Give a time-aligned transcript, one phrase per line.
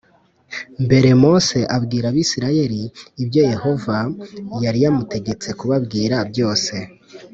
[0.85, 2.81] mbere Mose abwira Abisirayeli
[3.23, 3.97] ibyo Yehova
[4.63, 6.75] yari yamutegetse kubabwira byose